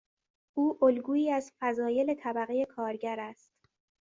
[0.53, 3.51] او الگویی از فضایل طبقه کارگر است.